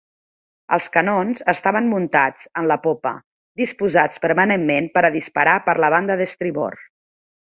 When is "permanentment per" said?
4.25-5.05